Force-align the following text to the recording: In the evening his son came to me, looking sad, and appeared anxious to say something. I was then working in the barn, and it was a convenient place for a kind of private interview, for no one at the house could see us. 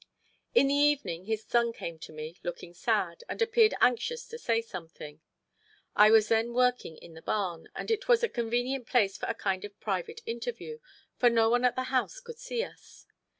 In 0.55 0.65
the 0.69 0.73
evening 0.73 1.25
his 1.25 1.43
son 1.45 1.73
came 1.73 1.99
to 1.99 2.11
me, 2.11 2.35
looking 2.41 2.73
sad, 2.73 3.23
and 3.29 3.39
appeared 3.39 3.75
anxious 3.79 4.27
to 4.29 4.39
say 4.39 4.59
something. 4.59 5.21
I 5.95 6.09
was 6.09 6.27
then 6.27 6.55
working 6.55 6.97
in 6.97 7.13
the 7.13 7.21
barn, 7.21 7.69
and 7.75 7.91
it 7.91 8.07
was 8.07 8.23
a 8.23 8.27
convenient 8.29 8.87
place 8.87 9.15
for 9.15 9.27
a 9.27 9.35
kind 9.35 9.63
of 9.63 9.79
private 9.79 10.21
interview, 10.25 10.79
for 11.17 11.29
no 11.29 11.51
one 11.51 11.65
at 11.65 11.75
the 11.75 11.83
house 11.93 12.19
could 12.19 12.39
see 12.39 12.63
us. 12.63 13.05